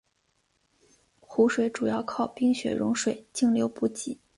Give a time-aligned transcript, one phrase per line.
[1.19, 4.19] 湖水主要靠冰雪融水径流补给。